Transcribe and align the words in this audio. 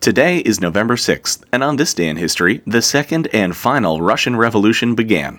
Today 0.00 0.38
is 0.38 0.60
November 0.60 0.94
6th, 0.94 1.42
and 1.50 1.64
on 1.64 1.74
this 1.74 1.92
day 1.92 2.08
in 2.08 2.16
history, 2.16 2.62
the 2.64 2.80
second 2.80 3.26
and 3.32 3.56
final 3.56 4.00
Russian 4.00 4.36
Revolution 4.36 4.94
began. 4.94 5.38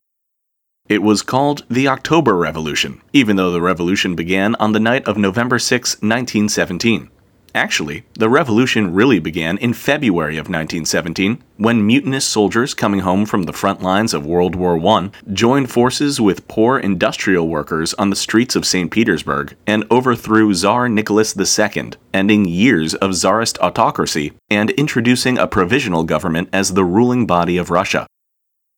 It 0.89 1.01
was 1.01 1.21
called 1.21 1.63
the 1.69 1.87
October 1.87 2.35
Revolution, 2.35 3.01
even 3.13 3.37
though 3.37 3.51
the 3.51 3.61
revolution 3.61 4.15
began 4.15 4.55
on 4.55 4.73
the 4.73 4.79
night 4.81 5.07
of 5.07 5.17
November 5.17 5.59
6, 5.59 6.01
1917. 6.01 7.09
Actually, 7.55 8.03
the 8.13 8.29
revolution 8.29 8.93
really 8.93 9.19
began 9.19 9.57
in 9.57 9.73
February 9.73 10.35
of 10.35 10.49
1917 10.49 11.43
when 11.57 11.85
mutinous 11.85 12.25
soldiers 12.25 12.73
coming 12.73 13.01
home 13.01 13.25
from 13.25 13.43
the 13.43 13.53
front 13.53 13.81
lines 13.81 14.13
of 14.13 14.25
World 14.25 14.55
War 14.55 14.77
I 14.87 15.09
joined 15.33 15.71
forces 15.71 16.21
with 16.21 16.47
poor 16.47 16.77
industrial 16.77 17.47
workers 17.47 17.93
on 17.95 18.09
the 18.09 18.15
streets 18.15 18.55
of 18.55 18.65
St. 18.65 18.91
Petersburg 18.91 19.55
and 19.65 19.83
overthrew 19.89 20.53
Tsar 20.53 20.89
Nicholas 20.89 21.35
II, 21.37 21.91
ending 22.13 22.45
years 22.45 22.93
of 22.95 23.13
Tsarist 23.13 23.57
autocracy 23.59 24.33
and 24.49 24.69
introducing 24.71 25.37
a 25.37 25.47
provisional 25.47 26.03
government 26.03 26.49
as 26.53 26.73
the 26.73 26.85
ruling 26.85 27.25
body 27.25 27.57
of 27.57 27.69
Russia. 27.69 28.07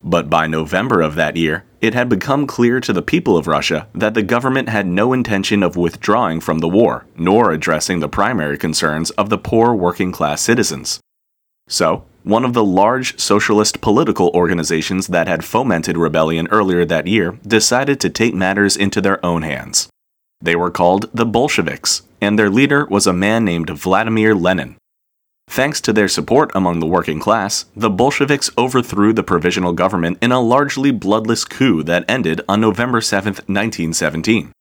But 0.04 0.30
by 0.30 0.48
November 0.48 1.02
of 1.02 1.16
that 1.16 1.38
year, 1.38 1.64
it 1.80 1.94
had 1.94 2.10
become 2.10 2.48
clear 2.48 2.80
to 2.80 2.94
the 2.94 3.02
people 3.02 3.38
of 3.38 3.48
Russia 3.48 3.88
that 3.94 4.14
the 4.14 4.24
government 4.24 4.70
had 4.70 4.88
no 4.88 5.14
intention 5.14 5.62
of 5.64 5.76
withdrawing 5.76 6.40
from 6.40 6.60
the 6.60 6.68
war, 6.68 7.06
nor 7.16 7.52
addressing 7.52 8.00
the 8.00 8.10
primary 8.10 8.58
concerns 8.58 9.12
of 9.12 9.30
the 9.30 9.38
poor 9.38 9.74
working 9.74 10.12
class 10.12 10.42
citizens. 10.42 11.00
So, 11.68 12.06
one 12.24 12.46
of 12.46 12.54
the 12.54 12.64
large 12.64 13.20
socialist 13.20 13.82
political 13.82 14.30
organizations 14.34 15.08
that 15.08 15.28
had 15.28 15.44
fomented 15.44 15.98
rebellion 15.98 16.48
earlier 16.52 16.86
that 16.86 17.08
year 17.08 17.40
decided 17.46 18.00
to 18.00 18.10
take 18.10 18.34
matters 18.34 18.78
into 18.78 19.02
their 19.02 19.24
own 19.26 19.42
hands. 19.42 19.90
They 20.42 20.56
were 20.56 20.72
called 20.72 21.10
the 21.14 21.26
Bolsheviks, 21.26 22.02
and 22.20 22.38
their 22.38 22.50
leader 22.50 22.86
was 22.88 23.08
a 23.08 23.14
man 23.14 23.46
named 23.46 23.70
Vladimir 23.70 24.36
Lenin. 24.36 24.76
Thanks 25.52 25.82
to 25.82 25.92
their 25.92 26.08
support 26.08 26.50
among 26.56 26.80
the 26.80 26.88
working 26.88 27.20
class, 27.20 27.66
the 27.76 27.90
Bolsheviks 27.90 28.50
overthrew 28.58 29.12
the 29.12 29.22
provisional 29.22 29.74
government 29.74 30.18
in 30.22 30.32
a 30.32 30.40
largely 30.40 30.92
bloodless 30.92 31.44
coup 31.44 31.84
that 31.84 32.06
ended 32.08 32.40
on 32.48 32.62
November 32.62 33.02
7, 33.02 33.34
1917. 33.34 34.54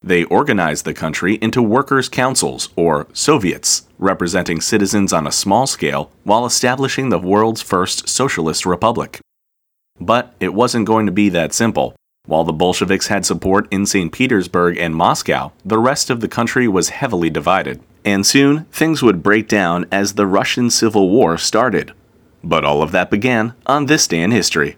They 0.00 0.22
organized 0.22 0.84
the 0.84 0.94
country 0.94 1.34
into 1.42 1.60
workers' 1.60 2.08
councils, 2.08 2.68
or 2.76 3.08
Soviets, 3.12 3.88
representing 3.98 4.60
citizens 4.60 5.12
on 5.12 5.26
a 5.26 5.32
small 5.32 5.66
scale 5.66 6.12
while 6.22 6.46
establishing 6.46 7.08
the 7.08 7.18
world's 7.18 7.60
first 7.60 8.08
socialist 8.08 8.64
republic. 8.64 9.18
But 9.98 10.32
it 10.38 10.54
wasn't 10.54 10.86
going 10.86 11.06
to 11.06 11.12
be 11.12 11.28
that 11.30 11.52
simple. 11.52 11.96
While 12.26 12.44
the 12.44 12.52
Bolsheviks 12.52 13.08
had 13.08 13.26
support 13.26 13.66
in 13.72 13.84
St. 13.84 14.12
Petersburg 14.12 14.78
and 14.78 14.94
Moscow, 14.94 15.50
the 15.64 15.80
rest 15.80 16.08
of 16.08 16.20
the 16.20 16.28
country 16.28 16.68
was 16.68 16.90
heavily 16.90 17.30
divided 17.30 17.80
and 18.04 18.24
soon 18.24 18.64
things 18.66 19.02
would 19.02 19.22
break 19.22 19.48
down 19.48 19.86
as 19.90 20.14
the 20.14 20.26
Russian 20.26 20.70
Civil 20.70 21.10
War 21.10 21.36
started. 21.38 21.92
But 22.42 22.64
all 22.64 22.82
of 22.82 22.92
that 22.92 23.10
began 23.10 23.54
on 23.66 23.86
this 23.86 24.06
day 24.06 24.22
in 24.22 24.30
history. 24.30 24.76